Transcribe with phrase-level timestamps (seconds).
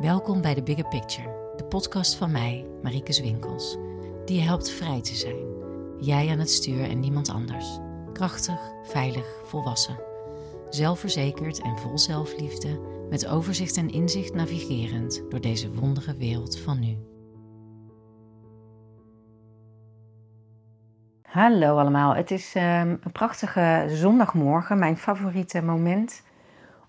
[0.00, 3.76] Welkom bij de Bigger Picture, de podcast van mij, Marieke Zwinkels,
[4.24, 5.46] die je helpt vrij te zijn.
[5.98, 7.78] Jij aan het stuur en niemand anders.
[8.12, 9.98] Krachtig, veilig, volwassen.
[10.68, 12.80] Zelfverzekerd en vol zelfliefde,
[13.10, 16.98] met overzicht en inzicht navigerend door deze wondere wereld van nu.
[21.22, 26.22] Hallo allemaal, het is um, een prachtige zondagmorgen, mijn favoriete moment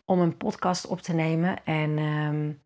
[0.06, 1.64] om een podcast op te nemen.
[1.64, 2.64] En um,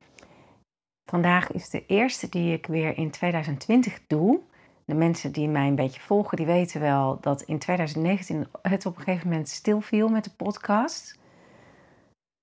[1.09, 4.39] Vandaag is de eerste die ik weer in 2020 doe.
[4.85, 8.97] De mensen die mij een beetje volgen, die weten wel dat in 2019 het op
[8.97, 11.19] een gegeven moment stilviel met de podcast.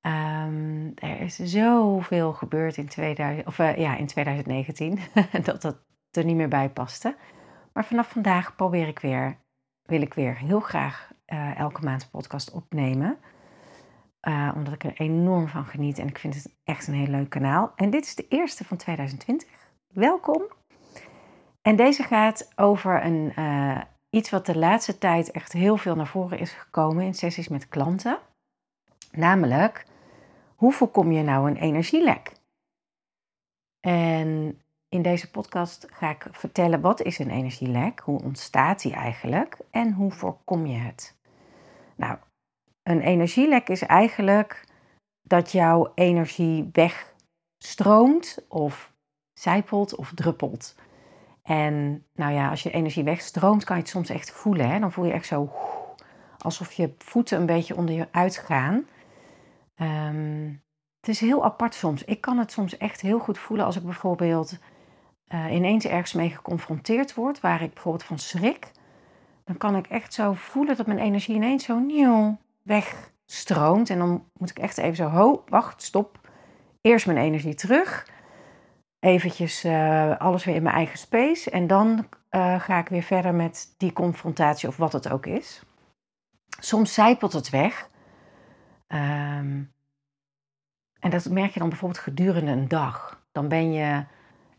[0.01, 4.99] Um, er is zoveel gebeurd in, 2000, of, uh, ja, in 2019
[5.43, 5.77] dat dat
[6.11, 7.17] er niet meer bij paste.
[7.73, 9.37] Maar vanaf vandaag probeer ik weer,
[9.83, 13.19] wil ik weer heel graag uh, elke maand podcast opnemen.
[14.29, 17.31] Uh, omdat ik er enorm van geniet en ik vind het echt een heel leuk
[17.31, 17.73] kanaal.
[17.77, 19.49] En dit is de eerste van 2020.
[19.89, 20.43] Welkom.
[21.63, 26.07] En deze gaat over een, uh, iets wat de laatste tijd echt heel veel naar
[26.07, 28.19] voren is gekomen in sessies met klanten.
[29.11, 29.87] Namelijk,
[30.57, 32.33] hoe voorkom je nou een energielek?
[33.81, 39.59] En in deze podcast ga ik vertellen wat is een energielek, hoe ontstaat die eigenlijk
[39.71, 41.17] en hoe voorkom je het.
[41.97, 42.19] Nou,
[42.87, 44.65] een energielek is eigenlijk
[45.23, 48.93] dat jouw energie wegstroomt of
[49.33, 50.75] zijpelt of druppelt.
[51.43, 54.71] En nou ja, als je energie wegstroomt, kan je het soms echt voelen.
[54.71, 54.79] Hè?
[54.79, 55.53] Dan voel je echt zo
[56.39, 58.87] alsof je voeten een beetje onder je uitgaan.
[59.77, 60.63] Um,
[61.01, 62.05] het is heel apart soms.
[62.05, 64.59] Ik kan het soms echt heel goed voelen als ik bijvoorbeeld
[65.29, 68.71] uh, ineens ergens mee geconfronteerd word, waar ik bijvoorbeeld van schrik.
[69.45, 73.91] Dan kan ik echt zo voelen dat mijn energie ineens zo nieuw wegstroomt.
[73.91, 76.21] En dan moet ik echt even zo, ho, wacht, stop.
[76.81, 78.09] Eerst mijn energie terug.
[78.99, 81.51] Eventjes uh, alles weer in mijn eigen space.
[81.51, 85.63] En dan uh, ga ik weer verder met die confrontatie of wat het ook is.
[86.61, 87.89] Soms zijpelt het weg.
[88.89, 89.75] Um,
[91.01, 93.25] en dat merk je dan bijvoorbeeld gedurende een dag.
[93.33, 94.05] Dan ben je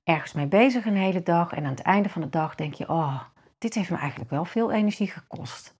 [0.04, 1.54] ergens mee bezig een hele dag.
[1.54, 3.22] En aan het einde van de dag denk je, oh,
[3.58, 5.77] dit heeft me eigenlijk wel veel energie gekost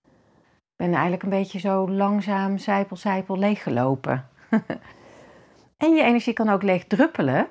[0.78, 4.28] ben eigenlijk een beetje zo langzaam, zijpel, zijpel, leeggelopen.
[5.76, 7.48] en je energie kan ook leeg druppelen.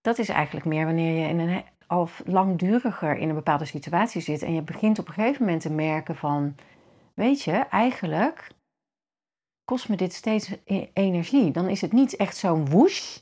[0.00, 4.42] Dat is eigenlijk meer wanneer je in een al langduriger in een bepaalde situatie zit
[4.42, 6.54] en je begint op een gegeven moment te merken van,
[7.14, 8.50] weet je, eigenlijk
[9.64, 11.50] kost me dit steeds e-, energie.
[11.50, 13.18] Dan is het niet echt zo'n woesh.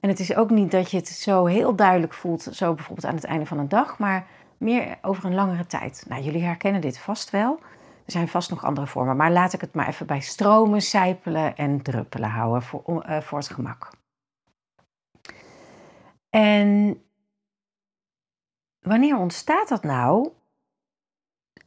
[0.00, 3.14] En het is ook niet dat je het zo heel duidelijk voelt, zo bijvoorbeeld aan
[3.14, 4.26] het einde van een dag, maar
[4.58, 6.04] meer over een langere tijd.
[6.08, 7.60] Nou, jullie herkennen dit vast wel.
[8.06, 11.56] Er zijn vast nog andere vormen, maar laat ik het maar even bij stromen, sijpelen
[11.56, 13.90] en druppelen houden voor, uh, voor het gemak.
[16.28, 17.02] En
[18.78, 20.32] wanneer ontstaat dat nou?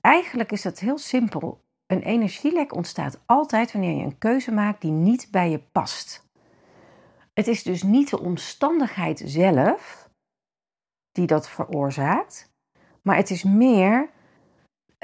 [0.02, 1.62] Eigenlijk is dat heel simpel.
[1.86, 6.28] Een energielek ontstaat altijd wanneer je een keuze maakt die niet bij je past.
[7.34, 10.10] Het is dus niet de omstandigheid zelf
[11.12, 12.54] die dat veroorzaakt,
[13.02, 14.10] maar het is meer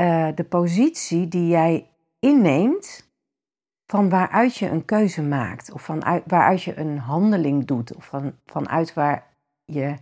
[0.01, 1.89] uh, de positie die jij
[2.19, 3.09] inneemt
[3.85, 8.35] van waaruit je een keuze maakt, of van waaruit je een handeling doet, of van,
[8.45, 9.33] vanuit waar
[9.65, 9.95] je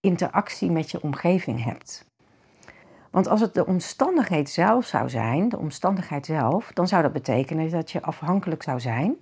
[0.00, 2.06] interactie met je omgeving hebt.
[3.10, 7.70] Want als het de omstandigheid zelf zou zijn, de omstandigheid zelf, dan zou dat betekenen
[7.70, 9.16] dat je afhankelijk zou zijn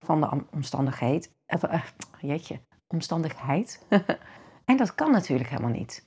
[0.00, 1.30] van de omstandigheid.
[1.46, 1.82] Uh,
[2.20, 3.86] jeetje, omstandigheid.
[4.64, 6.06] en dat kan natuurlijk helemaal niet.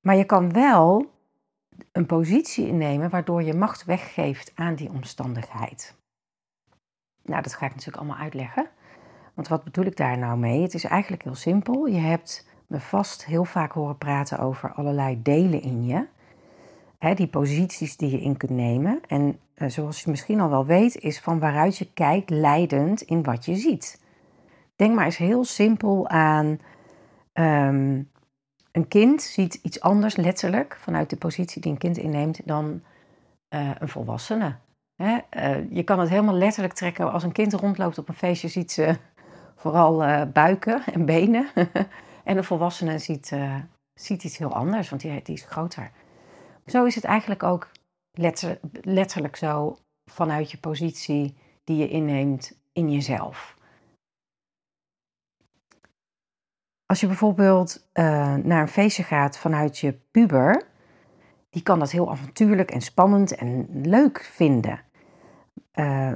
[0.00, 1.10] Maar je kan wel
[1.92, 5.94] een positie innemen waardoor je macht weggeeft aan die omstandigheid.
[7.22, 8.68] Nou, dat ga ik natuurlijk allemaal uitleggen.
[9.34, 10.62] Want wat bedoel ik daar nou mee?
[10.62, 11.86] Het is eigenlijk heel simpel.
[11.86, 16.06] Je hebt me vast heel vaak horen praten over allerlei delen in je.
[17.14, 19.00] Die posities die je in kunt nemen.
[19.06, 23.22] En uh, zoals je misschien al wel weet, is van waaruit je kijkt leidend in
[23.22, 24.02] wat je ziet.
[24.76, 26.60] Denk maar eens heel simpel aan
[27.32, 28.10] um,
[28.72, 32.82] een kind ziet iets anders letterlijk vanuit de positie die een kind inneemt dan
[33.54, 34.56] uh, een volwassene.
[34.94, 35.18] Hè?
[35.36, 37.12] Uh, je kan het helemaal letterlijk trekken.
[37.12, 38.96] Als een kind rondloopt op een feestje, ziet ze
[39.62, 41.48] vooral uh, buiken en benen.
[42.24, 43.32] en een volwassene ziet,
[43.94, 45.90] ziet iets heel anders, want die, die is groter.
[46.66, 47.70] Zo is het eigenlijk ook
[48.12, 53.57] letter, letterlijk zo vanuit je positie die je inneemt in jezelf.
[56.88, 60.62] Als je bijvoorbeeld uh, naar een feestje gaat vanuit je puber,
[61.50, 64.80] die kan dat heel avontuurlijk en spannend en leuk vinden.
[65.74, 66.12] Uh,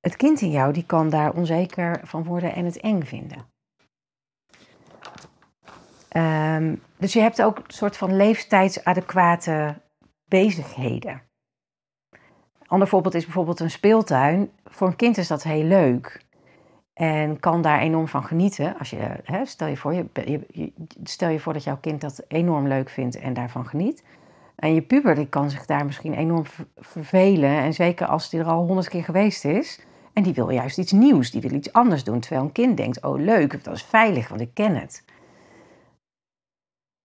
[0.00, 3.46] het kind in jou die kan daar onzeker van worden en het eng vinden.
[6.08, 9.80] Ehm, dus je hebt ook een soort van leeftijdsadequate
[10.24, 11.22] bezigheden.
[12.58, 14.50] Een ander voorbeeld is bijvoorbeeld een speeltuin.
[14.64, 16.26] Voor een kind is dat heel leuk.
[16.98, 18.78] En kan daar enorm van genieten.
[18.78, 20.06] Als je, hè, stel, je voor, je,
[20.50, 20.72] je,
[21.02, 24.04] stel je voor dat jouw kind dat enorm leuk vindt en daarvan geniet.
[24.56, 26.44] En je puber die kan zich daar misschien enorm
[26.76, 27.50] vervelen.
[27.50, 29.80] En zeker als die er al honderd keer geweest is.
[30.12, 32.20] En die wil juist iets nieuws, die wil iets anders doen.
[32.20, 35.04] Terwijl een kind denkt, oh leuk, dat is veilig, want ik ken het.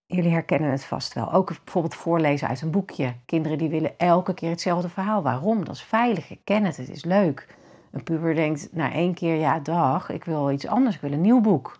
[0.05, 1.33] Jullie herkennen het vast wel.
[1.33, 3.13] Ook bijvoorbeeld voorlezen uit een boekje.
[3.25, 5.23] Kinderen die willen elke keer hetzelfde verhaal.
[5.23, 5.65] Waarom?
[5.65, 7.61] Dat is veilig, ik ken het, het is leuk.
[7.93, 11.21] Een puber denkt na één keer, ja dag, ik wil iets anders, ik wil een
[11.21, 11.79] nieuw boek.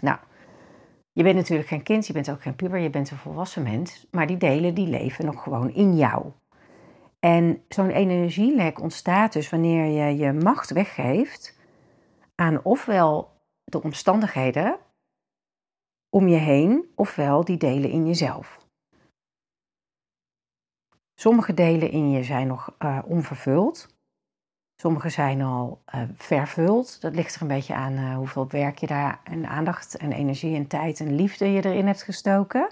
[0.00, 0.18] Nou,
[1.12, 4.06] je bent natuurlijk geen kind, je bent ook geen puber, je bent een volwassen mens.
[4.10, 6.32] Maar die delen, die leven nog gewoon in jou.
[7.18, 11.58] En zo'n energielek ontstaat dus wanneer je je macht weggeeft
[12.34, 13.32] aan ofwel
[13.64, 14.78] de omstandigheden
[16.08, 18.66] om je heen, ofwel die delen in jezelf.
[21.14, 23.98] Sommige delen in je zijn nog uh, onvervuld.
[24.80, 27.00] Sommige zijn al uh, vervuld.
[27.00, 30.56] Dat ligt er een beetje aan uh, hoeveel werk je daar en aandacht en energie
[30.56, 32.70] en tijd en liefde je erin hebt gestoken.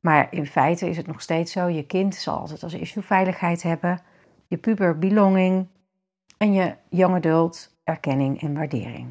[0.00, 3.62] Maar in feite is het nog steeds zo: je kind zal altijd als issue veiligheid
[3.62, 4.00] hebben,
[4.46, 5.66] je puber belonging
[6.38, 9.10] en je young adult erkenning en waardering.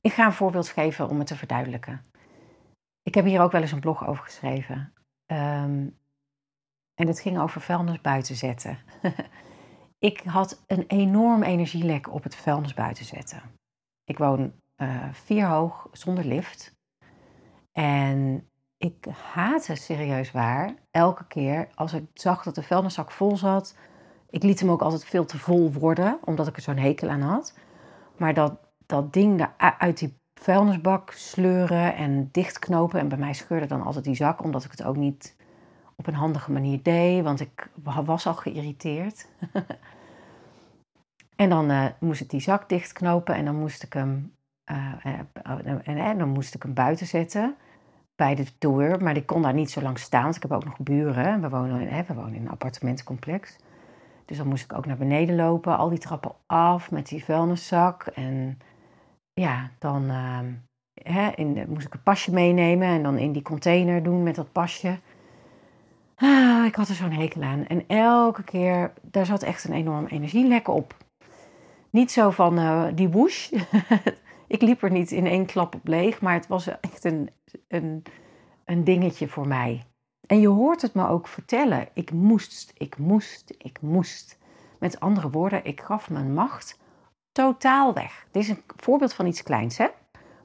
[0.00, 2.04] Ik ga een voorbeeld geven om het te verduidelijken.
[3.02, 4.92] Ik heb hier ook wel eens een blog over geschreven.
[5.26, 5.98] Um,
[6.94, 8.78] en het ging over vuilnis buiten zetten.
[10.00, 13.42] ik had een enorm energielek op het vuilnis buiten zetten.
[14.04, 16.78] Ik woon uh, vier hoog zonder lift.
[17.72, 23.76] En ik haatte serieus waar elke keer als ik zag dat de vuilniszak vol zat.
[24.30, 27.20] Ik liet hem ook altijd veel te vol worden, omdat ik er zo'n hekel aan
[27.20, 27.58] had.
[28.16, 33.00] Maar dat, dat ding daar uit die vuilnisbak sleuren en dichtknopen.
[33.00, 35.36] En bij mij scheurde dan altijd die zak, omdat ik het ook niet
[36.00, 37.70] op een handige manier deed, want ik
[38.04, 39.28] was al geïrriteerd.
[41.42, 44.34] en dan uh, moest ik die zak dichtknopen en dan moest ik hem,
[44.70, 45.06] uh,
[45.84, 47.56] en, en, dan moest ik hem buiten zetten
[48.16, 50.22] bij de deur, maar die kon daar niet zo lang staan.
[50.22, 51.40] Want ik heb ook nog buren.
[51.40, 53.56] We wonen, hè, we wonen in een appartementencomplex.
[54.24, 58.02] Dus dan moest ik ook naar beneden lopen, al die trappen af met die vuilniszak.
[58.02, 58.58] En
[59.32, 60.38] ja, dan uh,
[60.94, 64.52] hè, in, moest ik een pasje meenemen en dan in die container doen met dat
[64.52, 64.98] pasje.
[66.20, 67.66] Ah, ik had er zo'n hekel aan.
[67.66, 70.96] En elke keer, daar zat echt een enorm energielek op.
[71.90, 73.50] Niet zo van uh, die whoosh.
[74.46, 77.30] ik liep er niet in één klap op leeg, maar het was echt een,
[77.68, 78.02] een,
[78.64, 79.84] een dingetje voor mij.
[80.26, 81.88] En je hoort het me ook vertellen.
[81.94, 84.38] Ik moest, ik moest, ik moest.
[84.78, 86.78] Met andere woorden, ik gaf mijn macht
[87.32, 88.26] totaal weg.
[88.30, 89.86] Dit is een voorbeeld van iets kleins, hè?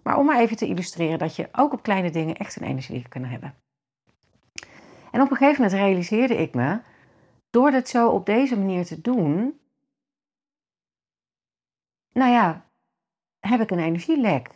[0.04, 3.08] Maar om maar even te illustreren dat je ook op kleine dingen echt een energie
[3.08, 3.65] kan hebben.
[5.16, 6.80] En op een gegeven moment realiseerde ik me,
[7.50, 9.60] door het zo op deze manier te doen,
[12.12, 12.66] nou ja,
[13.40, 14.50] heb ik een energielek.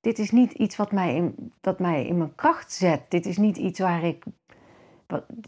[0.00, 3.10] Dit is niet iets wat mij in, mij in mijn kracht zet.
[3.10, 4.24] Dit is niet iets waar ik,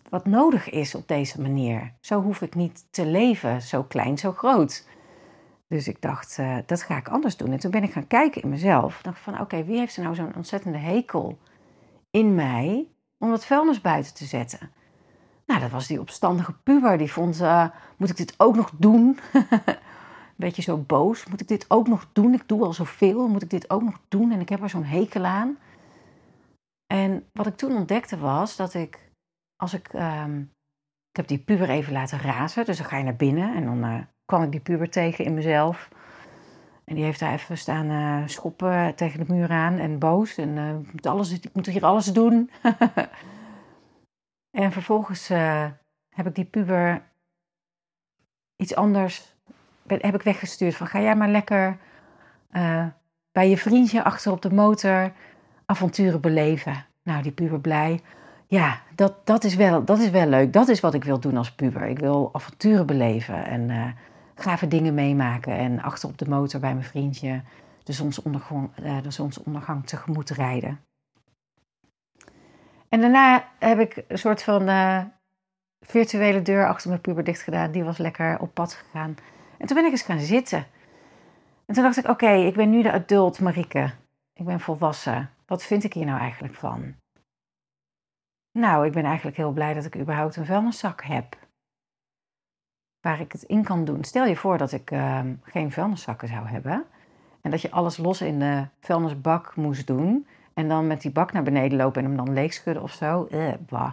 [0.08, 1.94] wat, nodig is op deze manier.
[2.00, 4.88] Zo hoef ik niet te leven, zo klein, zo groot.
[5.66, 7.52] Dus ik dacht, uh, dat ga ik anders doen.
[7.52, 9.02] En toen ben ik gaan kijken in mezelf.
[9.02, 11.38] dacht van, oké, wie heeft er nou zo'n ontzettende hekel
[12.10, 12.88] in mij
[13.20, 14.70] om het vuilnis buiten te zetten.
[15.46, 16.98] Nou, dat was die opstandige puber.
[16.98, 19.19] Die vond, uh, moet ik dit ook nog doen?
[20.36, 21.27] Beetje zo boos.
[21.27, 22.34] Moet ik dit ook nog doen?
[22.34, 23.29] Ik doe al zoveel.
[23.29, 24.32] Moet ik dit ook nog doen?
[24.32, 25.58] En ik heb er zo'n hekel aan.
[26.86, 29.10] En wat ik toen ontdekte was dat ik,
[29.56, 30.41] als ik, um,
[31.10, 32.65] ik heb die puber even laten razen.
[32.65, 35.34] Dus dan ga je naar binnen en dan uh, kwam ik die puber tegen in
[35.34, 35.89] mezelf.
[36.91, 40.37] En die heeft daar even staan uh, schoppen tegen de muur aan en boos.
[40.37, 42.51] En uh, moet alles, ik moet hier alles doen.
[44.63, 45.67] en vervolgens uh,
[46.09, 47.03] heb ik die puber
[48.56, 49.35] iets anders
[49.87, 50.75] heb ik weggestuurd.
[50.75, 51.79] Van ga jij maar lekker
[53.32, 55.13] bij je vriendje achter op de motor
[55.67, 56.87] avonturen beleven.
[57.03, 58.01] Nou, die puber blij.
[58.47, 60.53] Ja, dat, dat, is wel, dat is wel leuk.
[60.53, 61.82] Dat is wat ik wil doen als puber.
[61.82, 63.94] Ik wil avonturen beleven en
[64.43, 65.56] gave dingen meemaken.
[65.56, 67.43] En achter op de motor bij mijn vriendje
[67.85, 70.81] de zonsondergang, uh, de zonsondergang tegemoet rijden.
[72.89, 75.03] En daarna heb ik een soort van uh,
[75.81, 77.73] virtuele deur achter mijn puber dicht gedaan.
[77.73, 79.17] Die was lekker op pad gegaan.
[79.59, 80.67] En toen ben ik eens gaan zitten.
[81.67, 83.91] En toen dacht ik, oké, ik ben nu de adult Marike.
[84.35, 85.31] Ik ben volwassen.
[85.47, 86.94] Wat vind ik hier nou eigenlijk van?
[88.53, 91.37] Nou, ik ben eigenlijk heel blij dat ik überhaupt een vuilniszak heb.
[93.00, 94.04] Waar ik het in kan doen.
[94.04, 96.84] Stel je voor dat ik ehm, geen vuilniszakken zou hebben
[97.40, 101.32] en dat je alles los in de vuilnisbak moest doen en dan met die bak
[101.32, 103.26] naar beneden lopen en hem dan leegschudden of zo.
[103.26, 103.92] Eh, bah.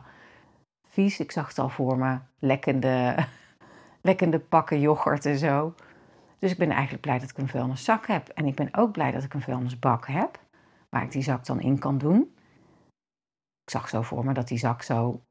[0.88, 2.18] Vies, ik zag het al voor me.
[2.40, 3.16] Lekkende,
[4.02, 5.74] lekkende pakken yoghurt en zo.
[6.40, 8.28] Dus ik ben eigenlijk blij dat ik een vuilniszak heb.
[8.28, 10.40] En ik ben ook blij dat ik een vuilnisbak heb,
[10.90, 12.36] waar ik die zak dan in kan doen.
[13.64, 15.22] Ik zag zo voor me dat die zak zo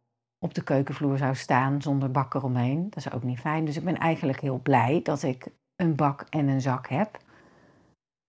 [0.47, 2.91] op de keukenvloer zou staan zonder bak eromheen.
[2.91, 3.65] Dat is ook niet fijn.
[3.65, 7.19] Dus ik ben eigenlijk heel blij dat ik een bak en een zak heb.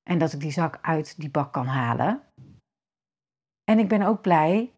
[0.03, 2.21] En dat ik die zak uit die bak kan halen.
[3.63, 4.71] En ik ben ook blij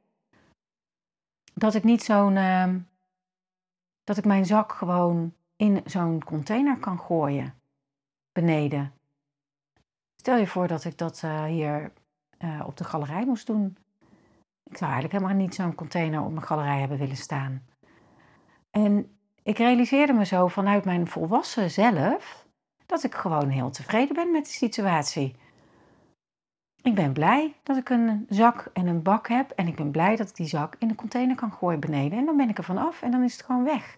[1.54, 2.36] dat ik niet zo'n.
[2.36, 2.80] Ehm,
[4.04, 7.54] dat ik mijn zak gewoon in zo'n container kan gooien.
[8.32, 8.94] Beneden.
[10.16, 11.94] Stel je voor dat ik dat uh, hier
[12.40, 13.78] uh, op de galerij moest doen.
[14.70, 17.66] Ik zou eigenlijk helemaal niet zo'n container op mijn galerij hebben willen staan.
[18.72, 22.48] En ik realiseerde me zo vanuit mijn volwassen zelf
[22.86, 25.36] dat ik gewoon heel tevreden ben met de situatie.
[26.82, 30.16] Ik ben blij dat ik een zak en een bak heb en ik ben blij
[30.16, 32.64] dat ik die zak in de container kan gooien beneden en dan ben ik er
[32.64, 33.98] vanaf en dan is het gewoon weg.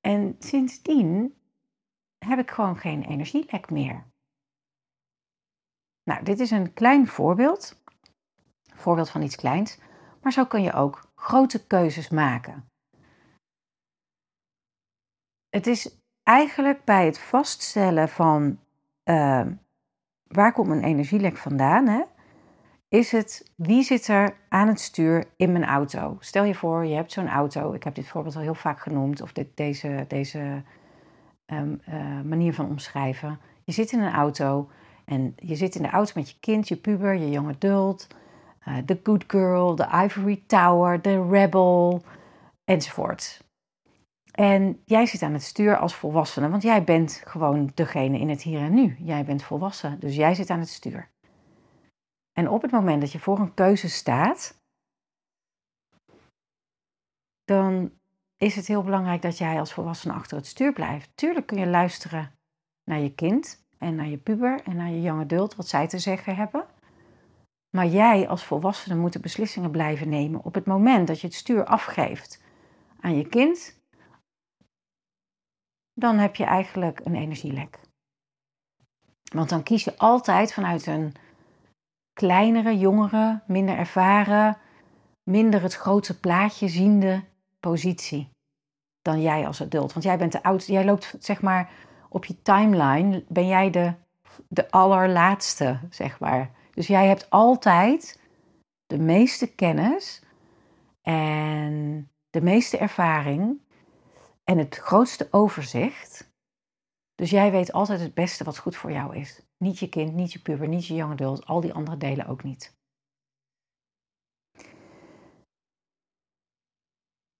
[0.00, 1.34] En sindsdien
[2.18, 4.04] heb ik gewoon geen energielek meer.
[6.04, 7.82] Nou, dit is een klein voorbeeld
[8.74, 9.78] voorbeeld van iets kleins,
[10.22, 12.64] maar zo kun je ook grote keuzes maken.
[15.48, 18.58] Het is eigenlijk bij het vaststellen van
[19.04, 19.46] uh,
[20.26, 22.02] waar komt mijn energielek vandaan, hè,
[22.88, 26.16] is het wie zit er aan het stuur in mijn auto.
[26.20, 29.20] Stel je voor, je hebt zo'n auto, ik heb dit voorbeeld al heel vaak genoemd,
[29.20, 30.62] of dit, deze, deze
[31.46, 33.40] um, uh, manier van omschrijven.
[33.64, 34.70] Je zit in een auto
[35.04, 38.06] en je zit in de auto met je kind, je puber, je young adult
[38.64, 42.02] de uh, Good Girl, de Ivory Tower, de Rebel
[42.64, 43.42] enzovoort.
[44.30, 48.42] En jij zit aan het stuur als volwassene, want jij bent gewoon degene in het
[48.42, 48.96] hier en nu.
[48.98, 51.10] Jij bent volwassen, dus jij zit aan het stuur.
[52.32, 54.62] En op het moment dat je voor een keuze staat,
[57.44, 57.92] dan
[58.36, 61.10] is het heel belangrijk dat jij als volwassene achter het stuur blijft.
[61.14, 62.32] Tuurlijk kun je luisteren
[62.84, 65.98] naar je kind en naar je puber en naar je young adult, wat zij te
[65.98, 66.66] zeggen hebben.
[67.74, 71.36] Maar jij als volwassene moet de beslissingen blijven nemen op het moment dat je het
[71.36, 72.42] stuur afgeeft
[73.00, 73.80] aan je kind.
[75.92, 77.80] Dan heb je eigenlijk een energielek.
[79.32, 81.14] Want dan kies je altijd vanuit een
[82.12, 84.56] kleinere, jongere, minder ervaren,
[85.22, 87.24] minder het grote plaatje ziende
[87.60, 88.30] positie
[89.02, 89.92] dan jij als adult.
[89.92, 91.70] Want jij bent de oudste, jij loopt zeg maar
[92.08, 93.94] op je timeline, ben jij de,
[94.48, 96.50] de allerlaatste, zeg maar.
[96.74, 98.20] Dus jij hebt altijd
[98.86, 100.22] de meeste kennis
[101.02, 103.60] en de meeste ervaring
[104.44, 106.32] en het grootste overzicht.
[107.14, 109.42] Dus jij weet altijd het beste wat goed voor jou is.
[109.58, 112.42] Niet je kind, niet je puber, niet je jonge adult, al die andere delen ook
[112.42, 112.76] niet.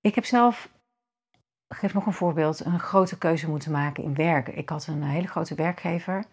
[0.00, 0.72] Ik heb zelf,
[1.66, 4.48] ik geef nog een voorbeeld, een grote keuze moeten maken in werk.
[4.48, 6.24] Ik had een hele grote werkgever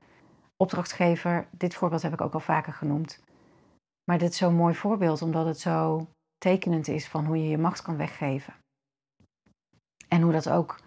[0.61, 1.47] opdrachtgever.
[1.51, 3.23] Dit voorbeeld heb ik ook al vaker genoemd.
[4.03, 7.57] Maar dit is zo'n mooi voorbeeld omdat het zo tekenend is van hoe je je
[7.57, 8.53] macht kan weggeven.
[10.07, 10.79] En hoe dat ook,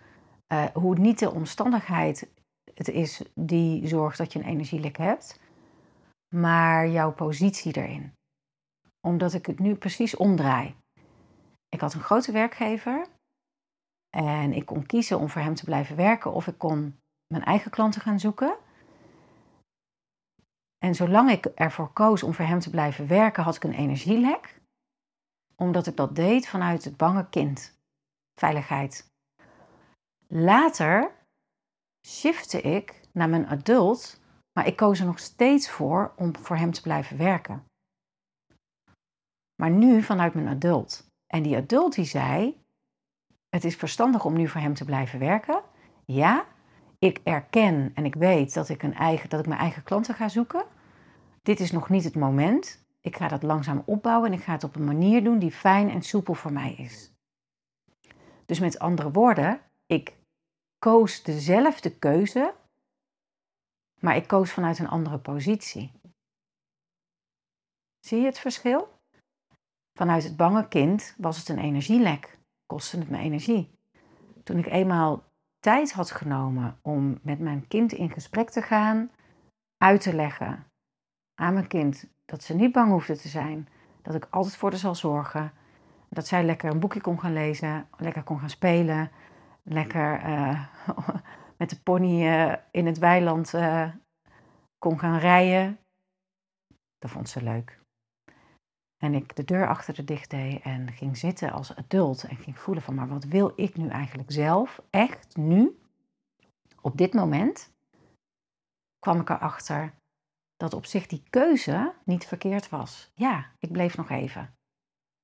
[0.52, 2.30] uh, hoe het niet de omstandigheid
[2.74, 5.40] het is die zorgt dat je een energielek hebt,
[6.34, 8.12] maar jouw positie erin.
[9.06, 10.74] Omdat ik het nu precies omdraai.
[11.68, 13.06] Ik had een grote werkgever
[14.16, 17.70] en ik kon kiezen om voor hem te blijven werken of ik kon mijn eigen
[17.70, 18.56] klanten gaan zoeken.
[20.84, 24.60] En zolang ik ervoor koos om voor hem te blijven werken, had ik een energielek.
[25.56, 27.78] Omdat ik dat deed vanuit het bange kind.
[28.40, 29.10] Veiligheid.
[30.26, 31.10] Later
[32.06, 34.20] shifte ik naar mijn adult,
[34.52, 37.64] maar ik koos er nog steeds voor om voor hem te blijven werken.
[39.62, 41.06] Maar nu vanuit mijn adult.
[41.26, 42.60] En die adult die zei:
[43.48, 45.62] Het is verstandig om nu voor hem te blijven werken.
[46.04, 46.44] Ja,
[46.98, 50.28] ik erken en ik weet dat ik, een eigen, dat ik mijn eigen klanten ga
[50.28, 50.73] zoeken.
[51.44, 52.84] Dit is nog niet het moment.
[53.00, 55.90] Ik ga dat langzaam opbouwen en ik ga het op een manier doen die fijn
[55.90, 57.12] en soepel voor mij is.
[58.46, 60.12] Dus met andere woorden, ik
[60.78, 62.54] koos dezelfde keuze,
[64.00, 65.92] maar ik koos vanuit een andere positie.
[68.00, 68.98] Zie je het verschil?
[69.94, 73.70] Vanuit het bange kind was het een energielek, kostte het me energie.
[74.42, 75.24] Toen ik eenmaal
[75.60, 79.10] tijd had genomen om met mijn kind in gesprek te gaan,
[79.76, 80.72] uit te leggen
[81.34, 83.68] aan mijn kind dat ze niet bang hoefde te zijn,
[84.02, 85.52] dat ik altijd voor haar zal zorgen,
[86.08, 89.10] dat zij lekker een boekje kon gaan lezen, lekker kon gaan spelen,
[89.62, 90.66] lekker uh,
[91.58, 93.88] met de pony uh, in het weiland uh,
[94.78, 95.78] kon gaan rijden.
[96.98, 97.82] Dat vond ze leuk.
[98.96, 102.58] En ik de deur achter de dicht deed en ging zitten als adult en ging
[102.58, 105.78] voelen van, maar wat wil ik nu eigenlijk zelf, echt nu,
[106.80, 107.72] op dit moment,
[108.98, 109.94] kwam ik erachter
[110.56, 113.12] dat op zich die keuze niet verkeerd was.
[113.14, 114.54] Ja, ik bleef nog even.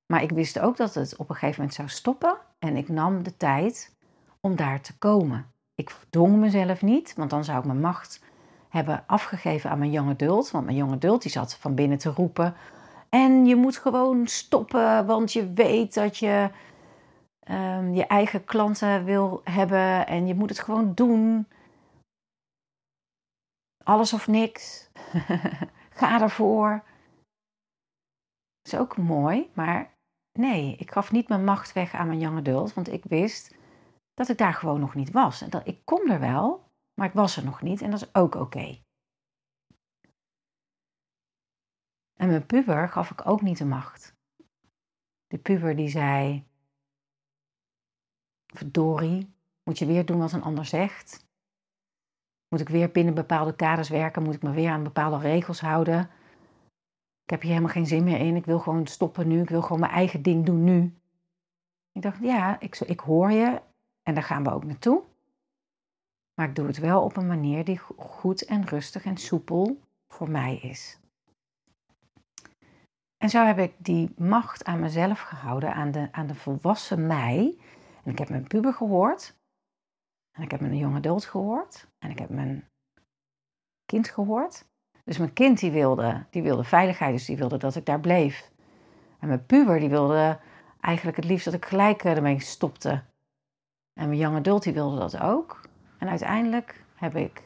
[0.07, 3.23] Maar ik wist ook dat het op een gegeven moment zou stoppen en ik nam
[3.23, 3.97] de tijd
[4.41, 5.53] om daar te komen.
[5.75, 8.23] Ik dwong mezelf niet, want dan zou ik mijn macht
[8.69, 10.51] hebben afgegeven aan mijn jonge adult.
[10.51, 12.55] Want mijn jonge adult die zat van binnen te roepen.
[13.09, 16.51] En je moet gewoon stoppen, want je weet dat je
[17.51, 21.47] um, je eigen klanten wil hebben en je moet het gewoon doen.
[23.91, 24.91] Alles of niks.
[25.99, 26.85] Ga ervoor.
[28.63, 29.95] Dat is ook mooi, maar
[30.39, 33.57] nee, ik gaf niet mijn macht weg aan mijn jonge adult, want ik wist
[34.15, 35.43] dat ik daar gewoon nog niet was.
[35.43, 38.15] En dat ik kom er wel, maar ik was er nog niet en dat is
[38.15, 38.83] ook oké.
[42.15, 44.15] En mijn puber gaf ik ook niet de macht.
[45.27, 46.47] De puber die zei:
[48.47, 51.29] Verdorie, moet je weer doen wat een ander zegt?
[52.51, 54.23] Moet ik weer binnen bepaalde kaders werken?
[54.23, 56.01] Moet ik me weer aan bepaalde regels houden?
[57.25, 58.37] Ik heb hier helemaal geen zin meer in.
[58.37, 59.41] Ik wil gewoon stoppen nu.
[59.41, 60.95] Ik wil gewoon mijn eigen ding doen nu.
[61.93, 63.61] Ik dacht, ja, ik, ik hoor je
[64.03, 65.03] en daar gaan we ook naartoe.
[66.35, 70.31] Maar ik doe het wel op een manier die goed en rustig en soepel voor
[70.31, 70.99] mij is.
[73.17, 77.59] En zo heb ik die macht aan mezelf gehouden, aan de, aan de volwassen mij.
[78.05, 79.39] En ik heb mijn puber gehoord.
[80.33, 81.89] En ik heb mijn jonge adult gehoord.
[81.99, 82.69] En ik heb mijn
[83.85, 84.69] kind gehoord.
[85.05, 88.51] Dus mijn kind die wilde, die wilde veiligheid, dus die wilde dat ik daar bleef.
[89.19, 90.41] En mijn puber die wilde
[90.81, 93.03] eigenlijk het liefst dat ik gelijk eh, ermee stopte.
[93.93, 95.61] En mijn jonge adult die wilde dat ook.
[95.99, 97.43] En uiteindelijk heb ik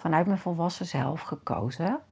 [0.00, 2.02] vanuit mijn volwassen zelf gekozen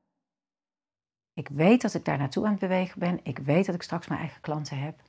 [1.38, 3.20] ik weet dat ik daar naartoe aan het bewegen ben.
[3.22, 5.02] Ik weet dat ik straks mijn eigen klanten heb.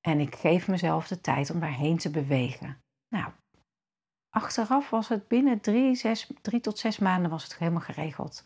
[0.00, 2.80] En ik geef mezelf de tijd om daarheen te bewegen.
[3.08, 3.32] Nou,
[4.36, 8.44] achteraf was het binnen drie, zes, drie tot zes maanden was het helemaal geregeld.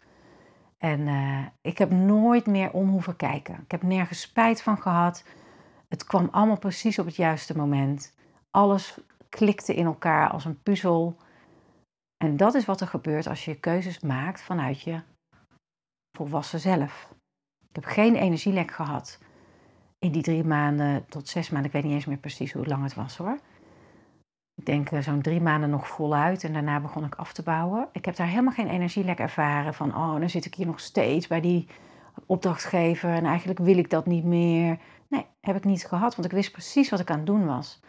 [0.78, 3.54] En uh, ik heb nooit meer om hoeven kijken.
[3.54, 5.24] Ik heb nergens spijt van gehad.
[5.88, 8.14] Het kwam allemaal precies op het juiste moment.
[8.50, 8.98] Alles
[9.28, 11.16] klikte in elkaar als een puzzel.
[12.16, 15.00] En dat is wat er gebeurt als je keuzes maakt vanuit je
[16.16, 17.14] volwassen zelf.
[17.68, 19.18] Ik heb geen energielek gehad
[19.98, 21.66] in die drie maanden tot zes maanden.
[21.66, 23.38] Ik weet niet eens meer precies hoe lang het was hoor.
[24.60, 27.88] Ik denk uh, zo'n drie maanden nog voluit en daarna begon ik af te bouwen.
[27.92, 31.26] Ik heb daar helemaal geen energielek ervaren van, oh, dan zit ik hier nog steeds
[31.26, 31.68] bij die
[32.26, 34.78] opdrachtgever en eigenlijk wil ik dat niet meer.
[35.08, 37.80] Nee, heb ik niet gehad, want ik wist precies wat ik aan het doen was.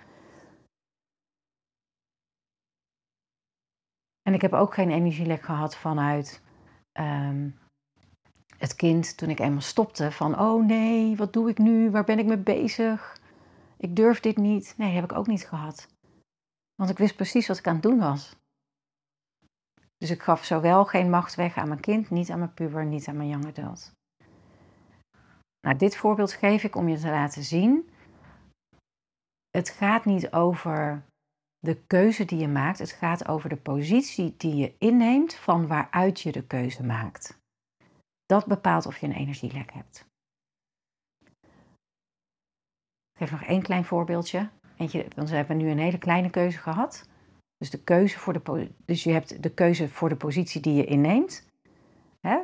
[4.22, 6.42] En ik heb ook geen energielek gehad vanuit
[6.94, 7.60] um,
[8.58, 11.92] het kind, toen ik eenmaal stopte, van oh nee, wat doe ik nu?
[11.92, 13.20] Waar ben ik mee bezig?
[13.78, 14.74] Ik durf dit niet.
[14.78, 16.00] Nee, heb ik ook niet gehad.
[16.82, 18.36] Want ik wist precies wat ik aan het doen was.
[19.98, 23.08] Dus ik gaf zowel geen macht weg aan mijn kind, niet aan mijn puber, niet
[23.08, 23.92] aan mijn young adult.
[25.60, 27.90] Nou, dit voorbeeld geef ik om je te laten zien.
[29.50, 31.06] Het gaat niet over
[31.60, 36.22] de keuze die je maakt, het gaat over de positie die je inneemt van waaruit
[36.22, 37.40] je de keuze maakt.
[38.26, 40.06] Dat bepaalt of je een energielek hebt.
[43.12, 44.50] Ik geef nog één klein voorbeeldje.
[44.82, 47.10] Eentje, want we hebben nu een hele kleine keuze gehad.
[47.58, 50.86] Dus, de keuze voor de, dus je hebt de keuze voor de positie die je
[50.86, 51.50] inneemt.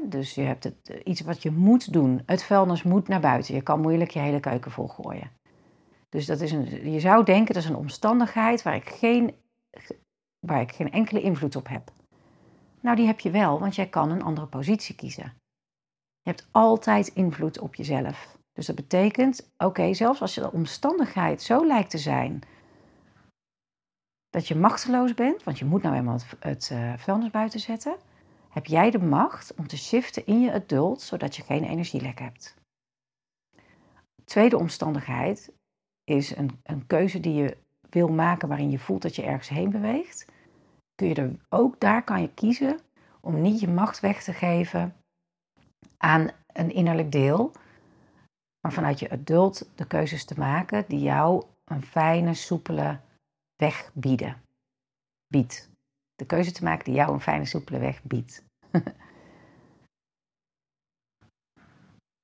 [0.09, 2.21] Dus je hebt het, iets wat je moet doen.
[2.25, 3.55] Het vuilnis moet naar buiten.
[3.55, 5.31] Je kan moeilijk je hele keuken volgooien.
[6.09, 9.35] Dus dat is een, je zou denken dat is een omstandigheid waar ik, geen,
[10.39, 11.91] waar ik geen enkele invloed op heb.
[12.81, 15.33] Nou, die heb je wel, want jij kan een andere positie kiezen.
[16.21, 18.36] Je hebt altijd invloed op jezelf.
[18.57, 22.41] Dus dat betekent, oké, zelfs als je de omstandigheid zo lijkt te zijn
[24.29, 27.95] dat je machteloos bent, want je moet nou eenmaal het, het uh, vuilnis buiten zetten,
[28.49, 32.55] heb jij de macht om te shiften in je adult, zodat je geen energielek hebt.
[34.23, 35.51] Tweede omstandigheid
[36.03, 37.57] is een, een keuze die je
[37.89, 40.25] wil maken waarin je voelt dat je ergens heen beweegt.
[40.95, 42.79] Kun je er, ook daar kan je kiezen
[43.21, 44.95] om niet je macht weg te geven
[45.97, 47.51] aan een innerlijk deel,
[48.61, 52.99] maar vanuit je adult de keuzes te maken die jou een fijne, soepele
[53.55, 54.41] weg bieden.
[55.27, 55.69] Biedt.
[56.15, 58.43] De keuze te maken die jou een fijne, soepele weg biedt.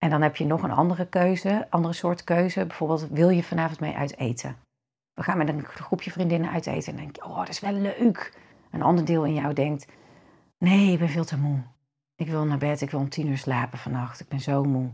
[0.03, 2.65] en dan heb je nog een andere keuze, andere soort keuze.
[2.65, 4.57] Bijvoorbeeld, wil je vanavond mee uit eten?
[5.13, 7.73] We gaan met een groepje vriendinnen uit eten en denk je, oh, dat is wel
[7.73, 8.39] leuk.
[8.71, 9.87] Een ander deel in jou denkt,
[10.57, 11.61] nee, ik ben veel te moe.
[12.15, 14.91] Ik wil naar bed, ik wil om tien uur slapen vannacht, ik ben zo moe.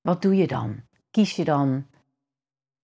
[0.00, 0.82] Wat doe je dan?
[1.10, 1.86] Kies je dan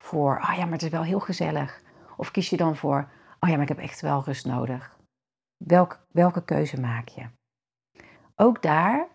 [0.02, 1.82] voor, oh ja, maar het is wel heel gezellig.
[2.16, 4.98] Of kies je dan voor, oh ja, maar ik heb echt wel rust nodig.
[5.64, 7.28] Welke, welke keuze maak je?
[8.34, 9.08] Ook daar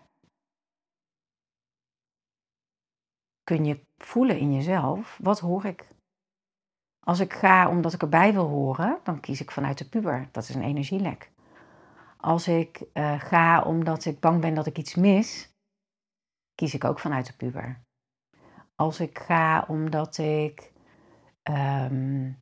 [3.42, 5.88] kun je voelen in jezelf, wat hoor ik?
[7.06, 10.28] Als ik ga omdat ik erbij wil horen, dan kies ik vanuit de puber.
[10.32, 11.30] Dat is een energielek.
[12.16, 15.52] Als ik uh, ga omdat ik bang ben dat ik iets mis,
[16.54, 17.82] kies ik ook vanuit de puber.
[18.82, 20.72] Als ik ga omdat ik
[21.50, 22.40] um,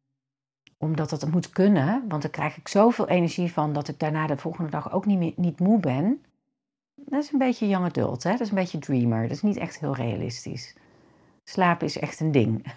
[0.79, 4.37] omdat het moet kunnen, want dan krijg ik zoveel energie van dat ik daarna de
[4.37, 6.25] volgende dag ook niet, niet moe ben.
[6.95, 8.31] Dat is een beetje young adult, hè?
[8.31, 10.77] dat is een beetje dreamer, dat is niet echt heel realistisch.
[11.45, 12.75] Slapen is echt een ding.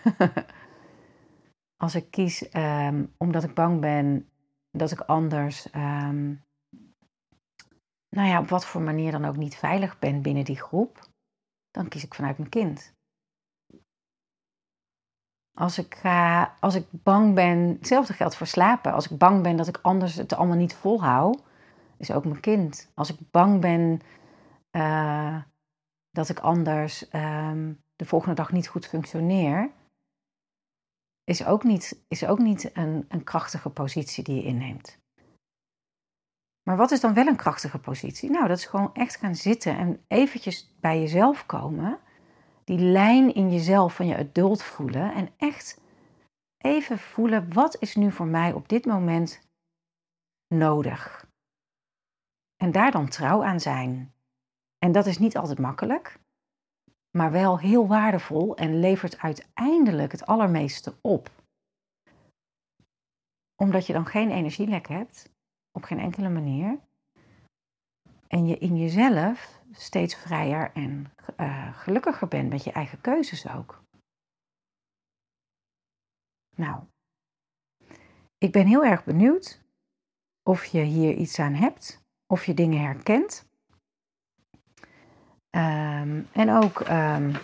[1.84, 4.30] Als ik kies um, omdat ik bang ben
[4.72, 6.44] dat ik anders, um,
[8.10, 11.10] nou ja, op wat voor manier dan ook niet veilig ben binnen die groep,
[11.72, 12.94] dan kies ik vanuit mijn kind.
[15.56, 18.94] Als ik, ga, als ik bang ben, hetzelfde geldt voor slapen.
[18.94, 21.44] Als ik bang ben dat ik anders het allemaal niet volhoud,
[21.98, 22.92] is ook mijn kind.
[22.94, 24.02] Als ik bang ben
[24.72, 25.42] uh,
[26.10, 29.72] dat ik anders um, de volgende dag niet goed functioneer,
[31.24, 35.02] is ook niet, is ook niet een, een krachtige positie die je inneemt.
[36.64, 38.30] Maar wat is dan wel een krachtige positie?
[38.30, 42.00] Nou, dat is gewoon echt gaan zitten en eventjes bij jezelf komen
[42.64, 45.82] die lijn in jezelf van je adult voelen en echt
[46.58, 49.48] even voelen wat is nu voor mij op dit moment
[50.48, 51.28] nodig.
[52.56, 54.14] En daar dan trouw aan zijn.
[54.78, 56.20] En dat is niet altijd makkelijk,
[57.18, 61.30] maar wel heel waardevol en levert uiteindelijk het allermeeste op.
[63.56, 65.34] Omdat je dan geen energielek hebt,
[65.72, 66.80] op geen enkele manier.
[68.34, 73.84] En je in jezelf steeds vrijer en uh, gelukkiger bent met je eigen keuzes ook.
[76.56, 76.84] Nou,
[78.38, 79.62] ik ben heel erg benieuwd
[80.50, 83.50] of je hier iets aan hebt, of je dingen herkent.
[85.50, 87.36] Um, en ook, um,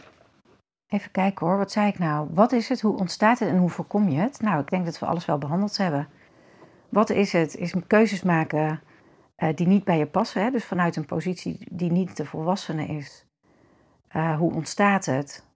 [0.88, 2.30] even kijken hoor, wat zei ik nou?
[2.34, 4.42] Wat is het, hoe ontstaat het en hoe voorkom je het?
[4.42, 6.10] Nou, ik denk dat we alles wel behandeld hebben.
[6.90, 7.56] Wat is het?
[7.56, 8.82] Is keuzes maken
[9.40, 10.44] uh, die niet bij je passen.
[10.44, 10.52] Hè?
[10.52, 13.26] Dus vanuit een positie die niet de volwassene is.
[14.16, 15.48] Uh, hoe ontstaat het?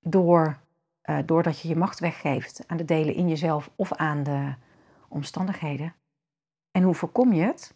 [0.00, 0.60] Door,
[1.04, 4.54] uh, doordat je je macht weggeeft aan de delen in jezelf of aan de
[5.08, 5.94] omstandigheden.
[6.70, 7.74] En hoe voorkom je het?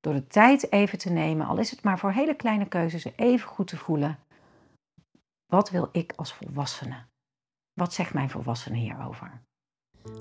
[0.00, 3.48] Door de tijd even te nemen, al is het maar voor hele kleine keuzes, even
[3.48, 4.18] goed te voelen.
[5.46, 7.04] Wat wil ik als volwassene?
[7.72, 9.42] Wat zegt mijn volwassene hierover?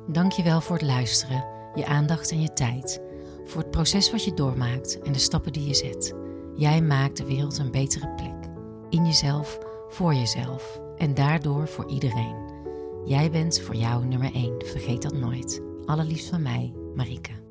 [0.08, 3.02] Dankjewel voor het luisteren je aandacht en je tijd
[3.46, 6.14] voor het proces wat je doormaakt en de stappen die je zet.
[6.56, 8.52] Jij maakt de wereld een betere plek.
[8.90, 9.60] In jezelf,
[9.90, 12.36] voor jezelf en daardoor voor iedereen.
[13.06, 15.62] Jij bent voor jou nummer 1, vergeet dat nooit.
[15.86, 17.43] Allerliefst van mij, Marike.